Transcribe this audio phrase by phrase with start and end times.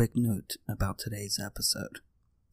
[0.00, 1.98] quick note about today's episode.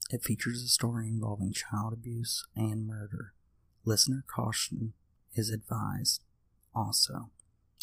[0.10, 3.32] It features a story involving child abuse and murder.
[3.86, 4.92] Listener caution
[5.34, 6.26] is advised.
[6.76, 7.30] Also,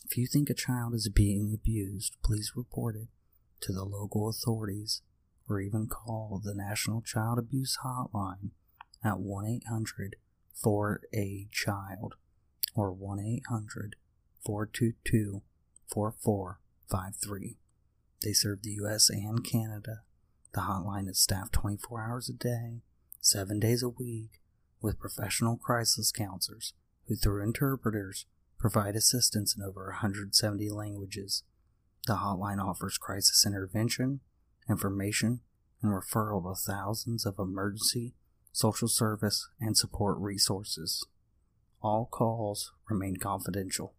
[0.04, 3.08] if you think a child is being abused, please report it
[3.62, 5.00] to the local authorities
[5.48, 8.50] or even call the National Child Abuse Hotline
[9.02, 10.16] at 1 800
[10.62, 12.16] 4 A Child
[12.74, 13.96] or 1 800
[14.44, 15.40] 422
[15.90, 17.56] 4453.
[18.24, 20.00] They serve the US and Canada.
[20.54, 22.80] The hotline is staffed 24 hours a day,
[23.20, 24.40] 7 days a week,
[24.80, 26.72] with professional crisis counselors
[27.06, 28.24] who, through interpreters,
[28.58, 31.42] provide assistance in over 170 languages.
[32.06, 34.20] The hotline offers crisis intervention,
[34.70, 35.40] information,
[35.82, 38.14] and referral to thousands of emergency,
[38.52, 41.06] social service, and support resources.
[41.82, 43.92] All calls remain confidential.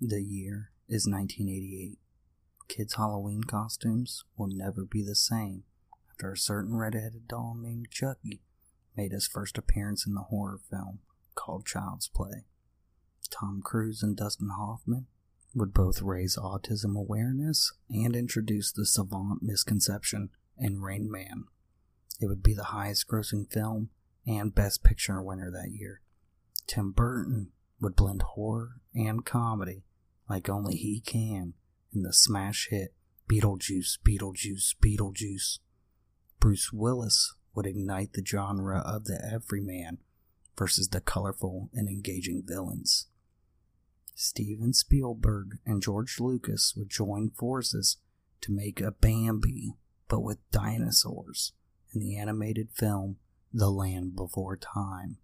[0.00, 1.98] The year is 1988.
[2.68, 5.64] Kids' Halloween costumes will never be the same
[6.10, 8.42] after a certain red-headed doll named Chucky
[8.96, 11.00] made his first appearance in the horror film
[11.34, 12.44] called Child's Play.
[13.30, 15.06] Tom Cruise and Dustin Hoffman
[15.54, 21.44] would both raise autism awareness and introduce the savant misconception in Rain Man.
[22.20, 23.90] It would be the highest grossing film
[24.26, 26.00] and Best Picture winner that year.
[26.66, 29.84] Tim Burton would blend horror and comedy
[30.28, 31.54] like only he can
[31.94, 32.94] in the smash hit
[33.28, 35.58] Beetlejuice, Beetlejuice, Beetlejuice.
[36.40, 39.98] Bruce Willis would ignite the genre of the everyman
[40.56, 43.06] versus the colorful and engaging villains.
[44.14, 47.96] Steven Spielberg and George Lucas would join forces
[48.42, 49.74] to make a Bambi,
[50.08, 51.52] but with dinosaurs,
[51.94, 53.16] in the animated film
[53.52, 55.18] The Land Before Time.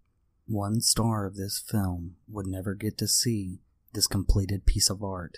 [0.47, 3.59] One star of this film would never get to see
[3.93, 5.37] this completed piece of art.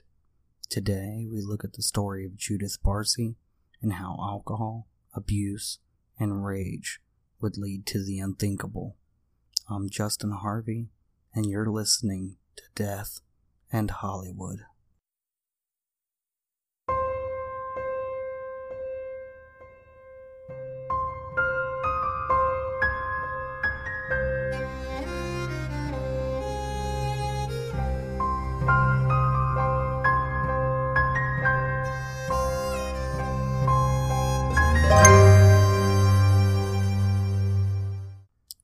[0.72, 3.36] Today, we look at the story of Judith Barsi
[3.82, 5.80] and how alcohol, abuse,
[6.18, 7.02] and rage
[7.42, 8.96] would lead to the unthinkable.
[9.68, 10.88] I'm Justin Harvey,
[11.36, 13.20] and you're listening to Death
[13.70, 14.62] in Hollywood.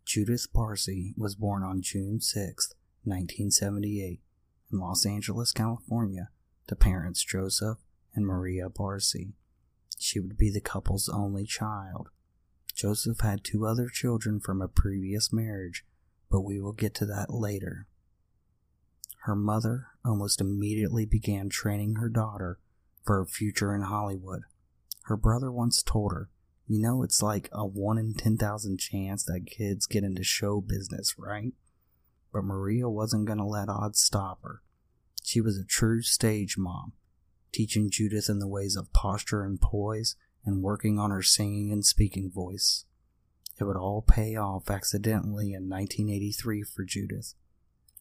[0.07, 2.73] Judith Barsi was born on June 6,
[3.03, 4.21] 1978,
[4.71, 6.29] in Los Angeles, California,
[6.67, 7.79] to parents Joseph
[8.15, 9.33] and Maria Barsi.
[9.99, 12.07] She would be the couple's only child.
[12.73, 15.83] Joseph had two other children from a previous marriage,
[16.31, 17.85] but we will get to that later.
[19.23, 22.59] Her mother almost immediately began training her daughter
[23.03, 24.43] for a future in Hollywood.
[25.03, 26.29] Her brother once told her,
[26.67, 31.15] You know, it's like a 1 in 10,000 chance that kids get into show business,
[31.17, 31.53] right?
[32.37, 34.61] but Maria wasn't going to let odds stop her.
[35.23, 36.93] She was a true stage mom,
[37.51, 41.85] teaching Judith in the ways of posture and poise and working on her singing and
[41.85, 42.85] speaking voice.
[43.59, 47.33] It would all pay off accidentally in 1983 for Judith.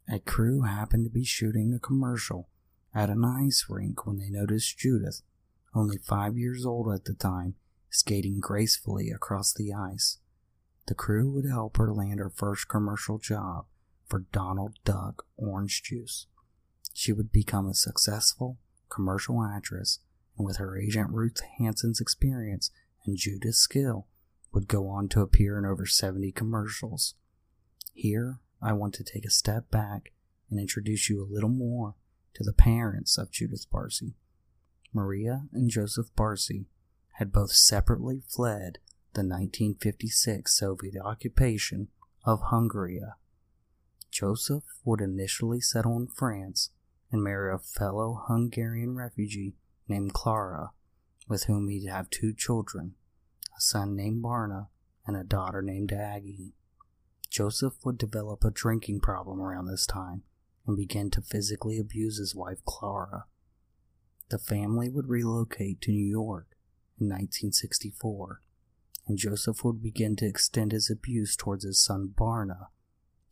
[0.07, 2.51] A crew happened to be shooting a commercial
[2.95, 5.23] at an ice rink when they noticed Judith,
[5.75, 7.55] only five years old at the time,
[7.97, 10.19] skating gracefully across the ice.
[10.87, 13.67] The crew would help her land her first commercial job
[14.07, 16.27] for Donald Duck orange juice.
[16.93, 18.59] She would become a successful
[18.89, 19.99] commercial actress,
[20.37, 22.71] and with her agent Ruth Hansen's experience
[23.05, 24.07] and Judith's skill,
[24.53, 27.15] would go on to appear in over 70 commercials.
[27.93, 30.13] Here, I want to take a step back
[30.51, 31.95] and introduce you a little more
[32.35, 34.15] to the parents of Judith Barsi.
[34.93, 36.67] Maria and Joseph Barsi
[37.17, 38.79] had both separately fled
[39.15, 41.89] the 1956 Soviet occupation
[42.25, 43.01] of Hungary
[44.11, 46.71] Joseph would initially settle in France
[47.11, 49.55] and marry a fellow Hungarian refugee
[49.89, 50.73] named Clara,
[51.27, 52.95] with whom he'd have two children,
[53.57, 54.69] a son named Barna
[55.07, 56.53] and a daughter named Aggie.
[57.31, 60.23] Joseph would develop a drinking problem around this time
[60.67, 63.25] and begin to physically abuse his wife Clara.
[64.29, 66.56] The family would relocate to New York
[66.99, 68.41] in 1964,
[69.07, 72.69] and Joseph would begin to extend his abuse towards his son Barna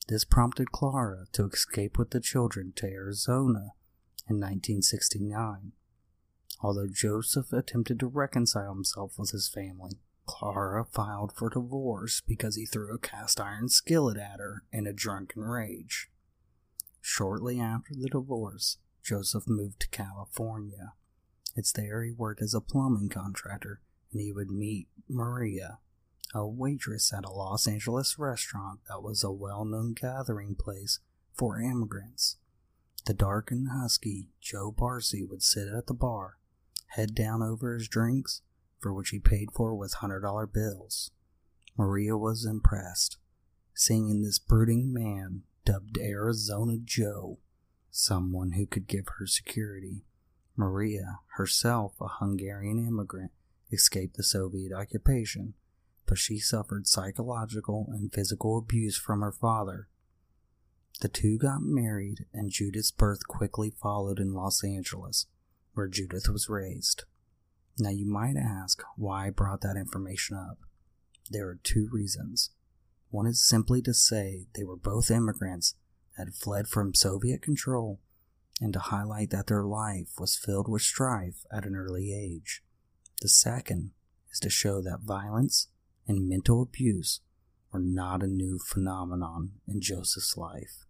[0.07, 3.73] this prompted Clara to escape with the children to Arizona
[4.29, 5.73] in 1969.
[6.61, 12.67] Although Joseph attempted to reconcile himself with his family, Clara filed for divorce because he
[12.67, 16.11] threw a cast iron skillet at her in a drunken rage.
[17.01, 20.93] Shortly after the divorce, Joseph moved to California.
[21.57, 23.81] It's there he worked as a plumbing contractor,
[24.13, 25.79] and he would meet Maria,
[26.35, 30.99] a waitress at a Los Angeles restaurant that was a well known gathering place
[31.33, 32.37] for immigrants.
[33.07, 36.39] The dark and husky Joe Barsi would sit at the bar,
[36.89, 38.41] head down over his drinks,
[38.81, 41.11] for which he paid for with hundred dollar bills.
[41.77, 43.19] Maria was impressed,
[43.75, 47.39] seeing in this brooding man, dubbed Arizona Joe,
[47.91, 50.05] someone who could give her security.
[50.57, 53.33] Maria, herself a Hungarian immigrant,
[53.73, 55.55] escaped the Soviet occupation,
[56.07, 59.89] but she suffered psychological and physical abuse from her father.
[61.01, 65.27] The two got married, and Judith's birth quickly followed in Los Angeles,
[65.73, 67.05] where Judith was raised.
[67.79, 70.59] Now, you might ask why I brought that information up.
[71.31, 72.51] There are two reasons.
[73.11, 75.75] One is simply to say they were both immigrants
[76.17, 78.01] that had fled from Soviet control
[78.61, 82.63] and to highlight that their life was filled with strife at an early age.
[83.21, 83.91] The second
[84.33, 85.69] is to show that violence
[86.07, 87.21] and mental abuse
[87.73, 90.87] were not a new phenomenon in Joseph's life.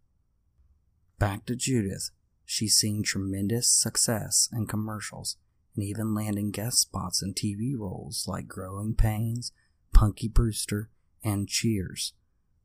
[1.19, 2.11] Back to Judith,
[2.45, 5.37] she's seen tremendous success in commercials
[5.75, 9.53] and even landing guest spots in TV roles like Growing Pains,
[9.93, 10.91] Punky Brewster,
[11.23, 12.13] and Cheers.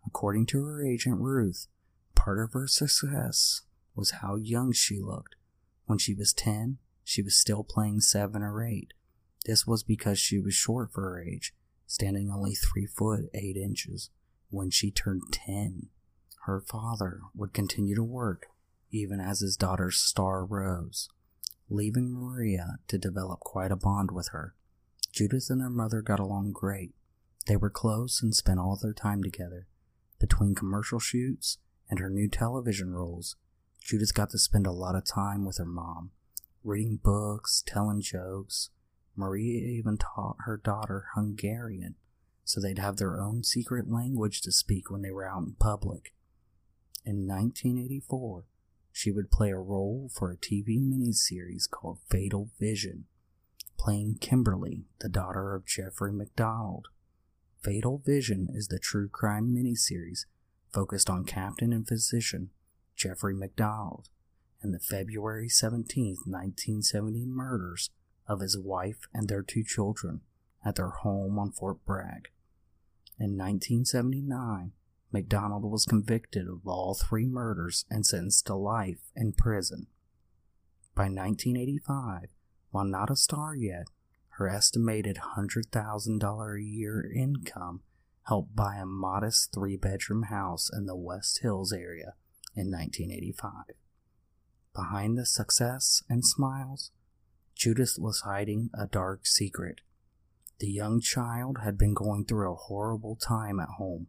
[0.06, 1.68] According to her agent Ruth,
[2.16, 3.62] part of her success
[4.00, 5.36] was how young she looked.
[5.86, 8.94] When she was 10, she was still playing 7 or 8.
[9.46, 11.54] This was because she was short for her age,
[11.86, 14.10] standing only 3 foot 8 inches.
[14.50, 15.90] When she turned 10,
[16.46, 18.48] her father would continue to work
[18.92, 21.10] even as his daughter's star rose,
[21.70, 24.56] leaving Maria to develop quite a bond with her.
[25.12, 26.92] Judith and her mother got along great.
[27.48, 29.68] They were close and spent all their time together.
[30.20, 31.58] Between commercial shoots
[31.90, 33.36] and her new television roles,
[33.82, 36.12] Judith got to spend a lot of time with her mom,
[36.64, 38.70] reading books, telling jokes.
[39.16, 41.96] Maria even taught her daughter Hungarian
[42.50, 46.16] so they'd have their own secret language to speak when they were out in public.
[47.06, 48.44] In 1984,
[48.92, 53.06] she would play a role for a TV miniseries called Fatal Vision,
[53.78, 56.88] playing Kimberly, the daughter of Jeffrey MacDonald.
[57.62, 60.26] Fatal Vision is the true crime miniseries
[60.74, 62.50] focused on captain and physician
[63.00, 64.10] Jeffrey MacDonald
[64.62, 67.92] and the February 17, 1970 murders
[68.28, 70.20] of his wife and their two children
[70.66, 72.28] at their home on Fort Bragg.
[73.18, 74.74] In 1979,
[75.14, 79.88] MacDonald was convicted of all three murders and sentenced to life in prison.
[80.94, 82.32] By 1985,
[82.72, 83.86] while not a star yet,
[84.32, 87.82] her estimated $100,000 a year income
[88.28, 92.16] helped buy a modest three bedroom house in the West Hills area
[92.60, 93.76] in 1985.
[94.76, 96.92] Behind the success and smiles,
[97.56, 99.82] Judith was hiding a dark secret.
[100.60, 104.08] The young child had been going through a horrible time at home.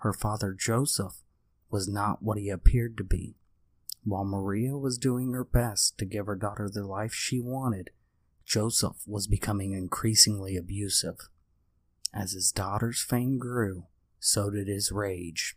[0.00, 1.22] Her father, Joseph,
[1.70, 3.34] was not what he appeared to be.
[4.04, 7.90] While Maria was doing her best to give her daughter the life she wanted,
[8.44, 11.28] Joseph was becoming increasingly abusive.
[12.14, 13.86] As his daughter's fame grew,
[14.20, 15.56] so did his rage.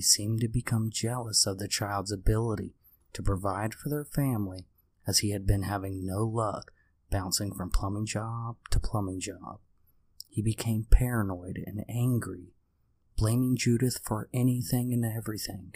[0.00, 2.72] He seemed to become jealous of the child's ability
[3.12, 4.66] to provide for their family,
[5.06, 6.72] as he had been having no luck
[7.10, 9.60] bouncing from plumbing job to plumbing job.
[10.30, 12.54] He became paranoid and angry,
[13.18, 15.74] blaming Judith for anything and everything.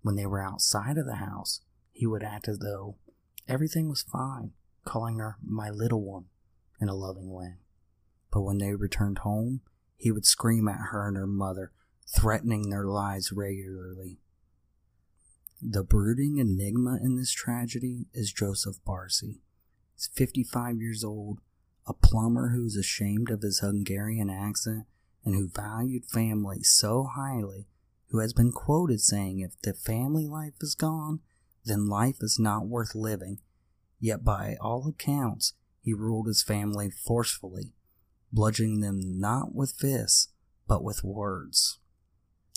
[0.00, 1.60] When they were outside of the house,
[1.92, 2.96] he would act as though
[3.46, 4.52] everything was fine,
[4.86, 6.24] calling her my little one
[6.80, 7.56] in a loving way.
[8.32, 9.60] But when they returned home,
[9.98, 11.72] he would scream at her and her mother
[12.06, 14.18] threatening their lives regularly.
[15.60, 19.40] The brooding enigma in this tragedy is Joseph Barsi.
[19.94, 21.40] He's 55 years old,
[21.86, 24.86] a plumber who's ashamed of his Hungarian accent
[25.24, 27.66] and who valued family so highly,
[28.08, 31.20] who has been quoted saying, If the family life is gone,
[31.64, 33.40] then life is not worth living.
[33.98, 37.72] Yet, by all accounts, he ruled his family forcefully,
[38.32, 40.28] bludgeoning them not with fists,
[40.68, 41.78] but with words.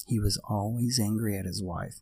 [0.09, 2.01] He was always angry at his wife.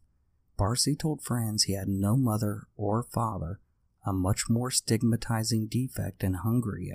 [0.57, 3.59] Barsi told friends he had no mother or father,
[4.05, 6.93] a much more stigmatizing defect in Hungary,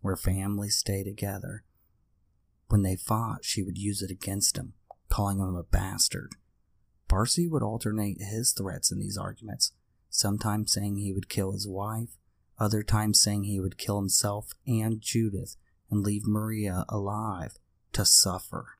[0.00, 1.62] where families stay together.
[2.68, 4.72] When they fought, she would use it against him,
[5.10, 6.30] calling him a bastard.
[7.06, 9.72] Barsi would alternate his threats in these arguments,
[10.08, 12.16] sometimes saying he would kill his wife,
[12.58, 15.56] other times saying he would kill himself and Judith
[15.90, 17.58] and leave Maria alive
[17.92, 18.75] to suffer.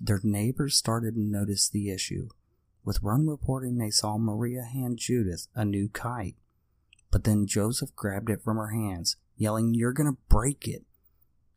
[0.00, 2.28] Their neighbors started to notice the issue,
[2.84, 6.36] with one reporting they saw Maria hand Judith a new kite.
[7.10, 10.84] But then Joseph grabbed it from her hands, yelling, You're gonna break it.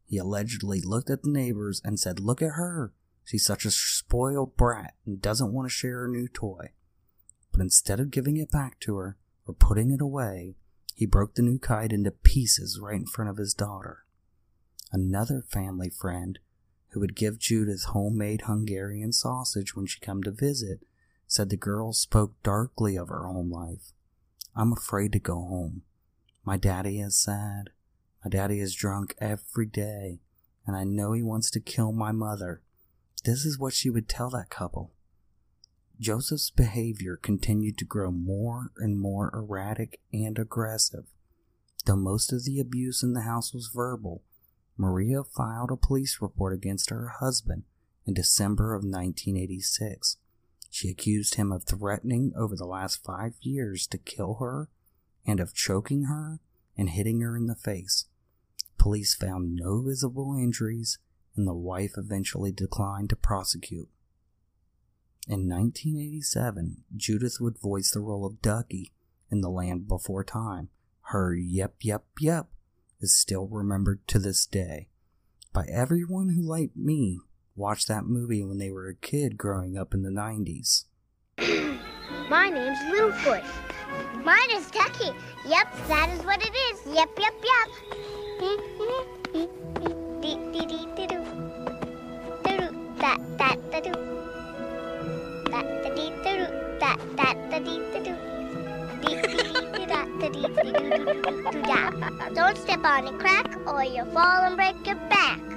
[0.06, 2.94] He allegedly looked at the neighbors and said, Look at her.
[3.25, 6.72] She's such a spoiled brat and doesn't want to share her new toy.
[7.51, 10.56] But instead of giving it back to her or putting it away,
[10.96, 14.06] he broke the new kite into pieces right in front of his daughter.
[14.91, 16.39] Another family friend,
[16.89, 20.79] who would give Judith homemade Hungarian sausage when she come to visit,
[21.27, 23.91] said the girl spoke darkly of her home life.
[24.56, 25.84] I'm afraid to go home.
[26.44, 27.72] My daddy is sad.
[28.24, 30.20] My daddy is drunk every day,
[30.65, 32.62] and I know he wants to kill my mother.
[33.25, 34.94] This is what she would tell that couple.
[36.00, 41.06] Joseph's behavior continued to grow more and more erratic and aggressive.
[41.86, 44.24] Though most of the abuse in the house was verbal,
[44.77, 47.63] Maria filed a police report against her husband
[48.05, 50.17] in December of 1986.
[50.69, 54.69] She accused him of threatening over the last five years to kill her
[55.25, 56.39] and of choking her
[56.77, 58.05] and hitting her in the face.
[58.77, 61.00] Police found no visible injuries,
[61.36, 63.89] and the wife eventually declined to prosecute.
[65.27, 68.93] In 1987, Judith would voice the role of Ducky
[69.31, 70.69] in The Land Before Time.
[71.01, 72.48] Her yep, yep, yep
[73.00, 74.88] is still remembered to this day
[75.54, 77.20] by everyone who, like me,
[77.56, 80.86] watched that movie when they were a kid growing up in the 90s.
[82.30, 83.44] My name's Littlefoot.
[84.24, 85.12] Mine is Ducky.
[85.46, 86.94] Yep, that is what it is.
[86.94, 87.98] Yep, yep, yep.
[93.00, 93.92] That, that, da do.
[95.51, 96.48] That, da dee da do.
[96.80, 98.37] That, that, da
[102.34, 105.40] Don't step on a crack or you'll fall and break your back.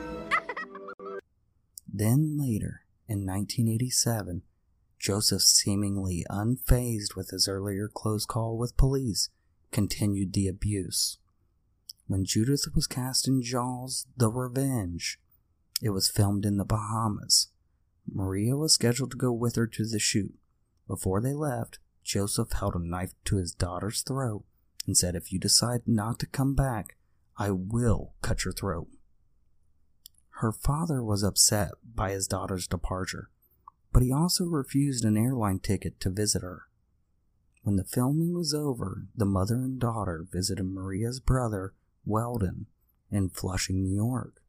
[1.92, 4.42] Then later, in 1987,
[4.98, 9.30] Joseph, seemingly unfazed with his earlier close call with police,
[9.72, 11.18] continued the abuse.
[12.06, 15.18] When Judith was cast in Jaws The Revenge,
[15.82, 17.48] it was filmed in the Bahamas.
[18.06, 20.34] Maria was scheduled to go with her to the shoot.
[20.86, 24.44] Before they left, Joseph held a knife to his daughter's throat
[24.90, 26.96] and said, If you decide not to come back,
[27.38, 28.88] I will cut your throat.
[30.40, 33.30] Her father was upset by his daughter's departure,
[33.92, 36.64] but he also refused an airline ticket to visit her.
[37.62, 41.72] When the filming was over, the mother and daughter visited Maria's brother,
[42.04, 42.66] Weldon,
[43.12, 44.42] in Flushing, New York.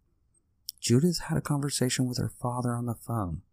[0.80, 3.44] Judith had a conversation with her father on the phone.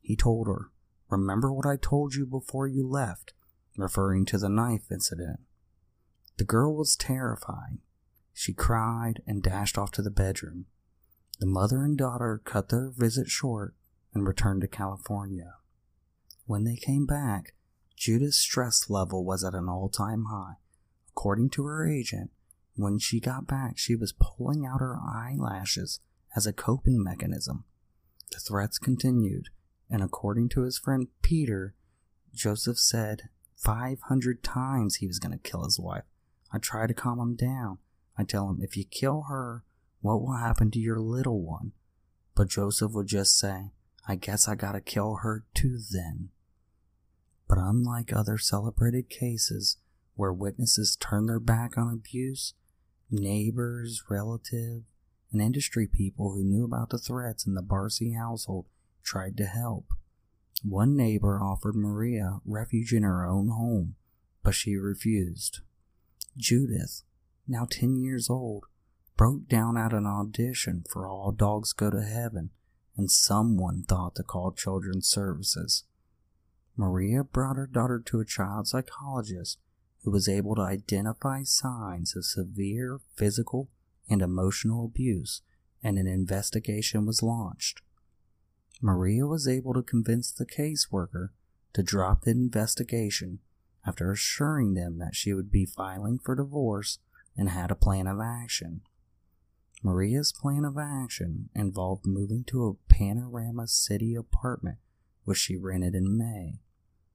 [0.00, 0.70] He told her,
[1.08, 3.32] Remember what I told you before you left,
[3.76, 5.40] referring to the knife incident.
[6.40, 7.80] The girl was terrified.
[8.32, 10.64] She cried and dashed off to the bedroom.
[11.38, 13.74] The mother and daughter cut their visit short
[14.14, 15.56] and returned to California.
[16.46, 17.52] When they came back,
[17.94, 20.54] Judith's stress level was at an all time high.
[21.10, 22.30] According to her agent,
[22.74, 26.00] when she got back, she was pulling out her eyelashes
[26.34, 27.64] as a coping mechanism.
[28.32, 29.50] The threats continued,
[29.90, 31.74] and according to his friend Peter,
[32.32, 36.04] Joseph said 500 times he was going to kill his wife.
[36.52, 37.78] I try to calm him down.
[38.16, 39.64] I tell him, if you kill her,
[40.00, 41.72] what will happen to your little one?
[42.34, 43.72] But Joseph would just say,
[44.08, 46.30] I guess I gotta kill her too then.
[47.48, 49.76] But unlike other celebrated cases
[50.14, 52.54] where witnesses turn their back on abuse,
[53.10, 54.84] neighbors, relatives,
[55.32, 58.66] and industry people who knew about the threats in the Barsi household
[59.02, 59.86] tried to help.
[60.62, 63.94] One neighbor offered Maria refuge in her own home,
[64.42, 65.60] but she refused.
[66.36, 67.02] Judith,
[67.46, 68.64] now 10 years old,
[69.16, 72.50] broke down at an audition for All Dogs Go to Heaven,
[72.96, 75.84] and someone thought to call Children's Services.
[76.76, 79.58] Maria brought her daughter to a child psychologist
[80.02, 83.68] who was able to identify signs of severe physical
[84.08, 85.42] and emotional abuse,
[85.82, 87.82] and an investigation was launched.
[88.80, 91.30] Maria was able to convince the caseworker
[91.74, 93.40] to drop the investigation
[93.86, 96.98] after assuring them that she would be filing for divorce
[97.36, 98.82] and had a plan of action.
[99.82, 104.78] Maria's plan of action involved moving to a Panorama City apartment
[105.24, 106.60] which she rented in May.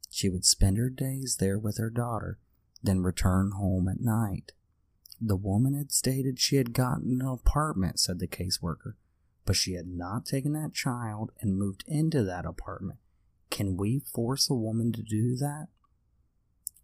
[0.09, 2.39] She would spend her days there with her daughter,
[2.81, 4.53] then return home at night.
[5.19, 8.93] The woman had stated she had gotten an apartment, said the caseworker,
[9.45, 12.99] but she had not taken that child and moved into that apartment.
[13.49, 15.67] Can we force a woman to do that?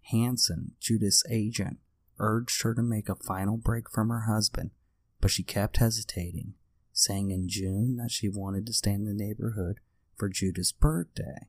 [0.04, 1.80] Hanson, Judith's agent,
[2.20, 4.72] urged her to make a final break from her husband,
[5.20, 6.54] but she kept hesitating,
[6.94, 9.80] saying in June that she wanted to stay in the neighborhood
[10.16, 11.48] for Judith's birthday.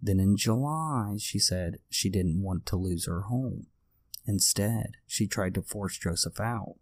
[0.00, 3.66] Then in July, she said she didn't want to lose her home.
[4.26, 6.76] Instead, she tried to force Joseph out.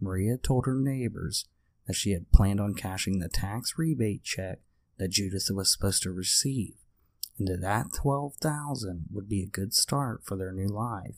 [0.00, 1.46] Maria told her neighbors
[1.86, 4.58] that she had planned on cashing the tax rebate check
[4.98, 6.74] that Judith was supposed to receive,
[7.38, 11.16] and that that 12000 would be a good start for their new life,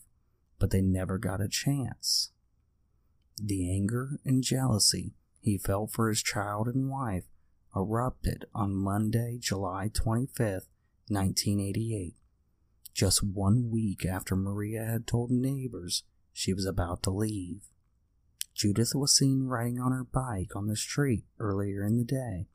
[0.59, 2.31] but they never got a chance.
[3.43, 7.25] The anger and jealousy he felt for his child and wife
[7.77, 10.69] erupted on Monday, July 25th,
[11.09, 12.15] 1988,
[12.95, 17.63] just one week after Maria had told neighbors she was about to leave.
[18.55, 22.47] Judith was seen riding on her bike on the street earlier in the day,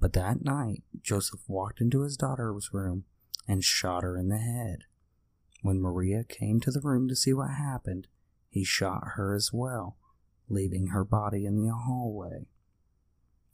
[0.00, 3.04] but that night Joseph walked into his daughter's room
[3.46, 4.84] and shot her in the head.
[5.62, 8.06] When Maria came to the room to see what happened,
[8.48, 9.96] he shot her as well,
[10.48, 12.46] leaving her body in the hallway.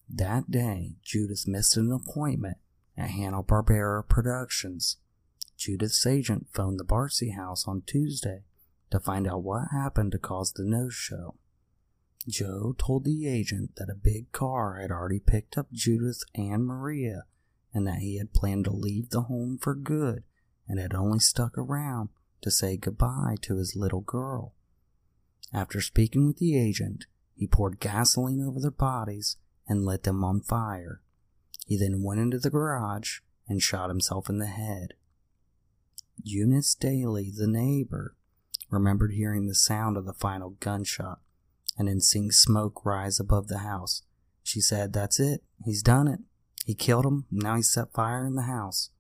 [0.09, 2.59] That day, Judith missed an appointment
[2.97, 4.99] at Hanna-Barbera Productions.
[5.57, 8.43] Judith's agent phoned the Barsi house on Tuesday
[8.91, 11.37] to find out what happened to cause the no-show.
[12.27, 17.25] Joe told the agent that a big car had already picked up Judith and Maria
[17.73, 20.23] and that he had planned to leave the home for good
[20.67, 22.09] and had only stuck around
[22.41, 24.55] to say goodbye to his little girl.
[25.53, 29.37] After speaking with the agent, he poured gasoline over their bodies
[29.69, 31.01] and lit them on fire.
[31.67, 34.95] He then went into the garage and shot himself in the head.
[36.23, 38.15] Eunice Daly, the neighbor,
[38.71, 41.21] remembered hearing the sound of the final gunshot
[41.77, 44.03] and then seeing smoke rise above the house.
[44.43, 45.43] She said, That's it.
[45.65, 46.21] He's done it.
[46.65, 47.27] He killed him.
[47.31, 48.91] Now he set fire in the house.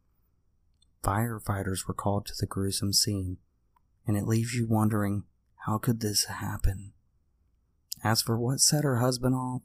[1.02, 3.38] Firefighters were called to the gruesome scene,
[4.06, 5.24] and it leaves you wondering
[5.66, 6.92] how could this happen?
[8.02, 9.62] As for what set her husband off,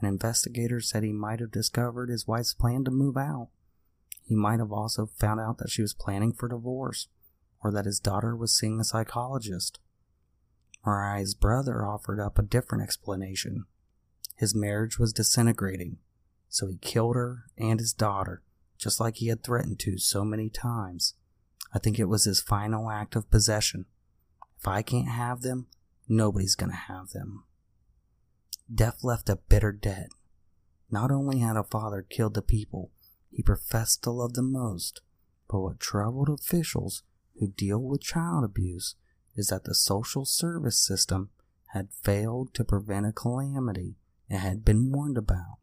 [0.00, 3.48] an investigator said he might have discovered his wife's plan to move out.
[4.24, 7.08] He might have also found out that she was planning for divorce,
[7.62, 9.80] or that his daughter was seeing a psychologist.
[10.84, 13.66] Mariah's brother offered up a different explanation.
[14.36, 15.98] His marriage was disintegrating,
[16.48, 18.42] so he killed her and his daughter,
[18.78, 21.14] just like he had threatened to so many times.
[21.74, 23.84] I think it was his final act of possession.
[24.58, 25.66] If I can't have them,
[26.08, 27.44] nobody's gonna have them.
[28.72, 30.08] Death left a bitter debt.
[30.90, 32.90] Not only had a father killed the people
[33.30, 35.02] he professed to love the most,
[35.48, 37.04] but what troubled officials
[37.38, 38.96] who deal with child abuse
[39.36, 41.30] is that the social service system
[41.68, 43.96] had failed to prevent a calamity
[44.30, 45.58] it had been warned about.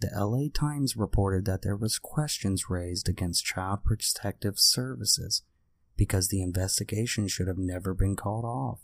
[0.00, 5.42] The LA Times reported that there was questions raised against child protective services
[5.96, 8.78] because the investigation should have never been called off.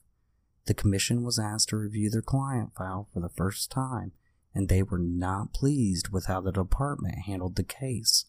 [0.66, 4.12] The commission was asked to review their client file for the first time,
[4.54, 8.26] and they were not pleased with how the department handled the case.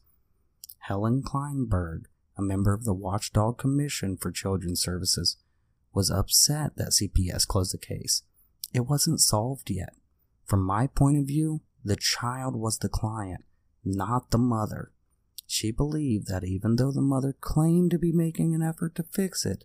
[0.80, 2.06] Helen Kleinberg,
[2.38, 5.38] a member of the Watchdog Commission for Children's Services,
[5.96, 8.24] was upset that CPS closed the case.
[8.74, 9.96] It wasn't solved yet.
[10.46, 13.46] From my point of view, the child was the client,
[13.84, 14.92] not the mother.
[15.48, 19.46] She believed that even though the mother claimed to be making an effort to fix
[19.46, 19.64] it,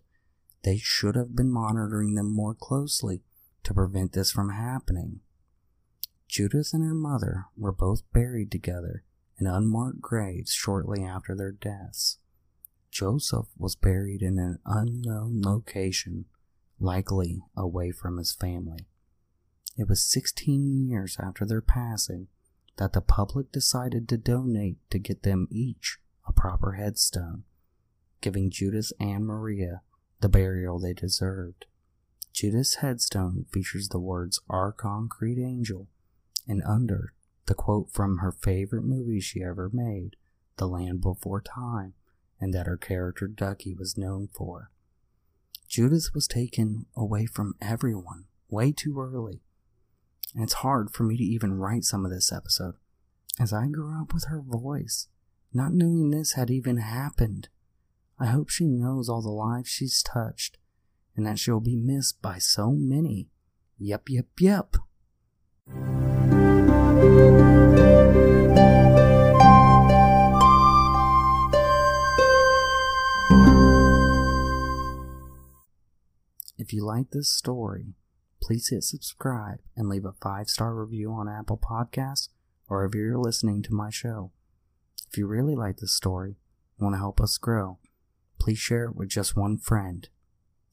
[0.63, 3.21] they should have been monitoring them more closely
[3.63, 5.19] to prevent this from happening.
[6.27, 9.03] Judith and her mother were both buried together
[9.37, 12.19] in unmarked graves shortly after their deaths.
[12.91, 16.25] Joseph was buried in an unknown location,
[16.79, 18.85] likely away from his family.
[19.77, 22.27] It was 16 years after their passing
[22.77, 27.43] that the public decided to donate to get them each a proper headstone,
[28.19, 29.81] giving Judith and Maria
[30.19, 31.65] the burial they deserved.
[32.33, 35.87] Judith's headstone features the words Our Concrete Angel,
[36.47, 37.13] and under
[37.45, 40.15] the quote from her favorite movie she ever made,
[40.57, 41.93] The Land Before Time,
[42.41, 44.71] and that her character Ducky was known for.
[45.69, 49.41] Judith was taken away from everyone way too early
[50.33, 52.75] and it's hard for me to even write some of this episode,
[53.39, 55.07] as I grew up with her voice,
[55.53, 57.49] not knowing this had even happened.
[58.19, 60.57] I hope she knows all the lives she's touched,
[61.15, 63.29] and that she'll be missed by so many.
[63.77, 64.77] Yep, yep, yep.
[76.71, 77.95] If you like this story,
[78.41, 82.29] please hit subscribe and leave a five star review on Apple Podcasts
[82.69, 84.31] or wherever you're listening to my show.
[85.09, 86.37] If you really like this story
[86.79, 87.79] and want to help us grow,
[88.39, 90.07] please share it with just one friend.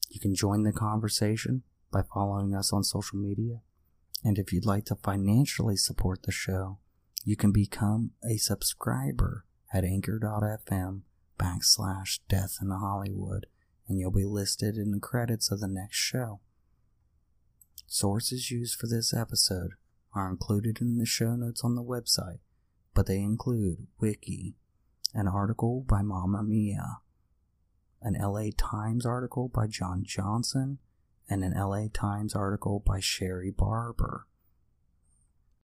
[0.09, 3.59] You can join the conversation by following us on social media.
[4.23, 6.79] And if you'd like to financially support the show,
[7.25, 11.01] you can become a subscriber at anchor.fm
[11.37, 13.47] backslash death in Hollywood
[13.89, 16.39] and you'll be listed in the credits of the next show.
[17.87, 19.71] Sources used for this episode
[20.13, 22.39] are included in the show notes on the website,
[22.93, 24.55] but they include Wiki,
[25.13, 26.97] an article by Mamamia,
[28.01, 30.77] an LA Times article by John Johnson,
[31.27, 34.27] and an LA Times article by Sherry Barber.